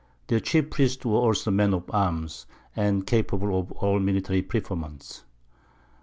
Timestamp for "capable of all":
3.05-3.99